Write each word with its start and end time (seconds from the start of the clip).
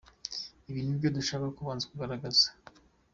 Ibi 0.69 0.81
ni 0.83 0.97
byo 0.97 1.07
dushaka 1.17 1.47
kubanza 1.57 1.85
kugaragaza. 1.91 2.47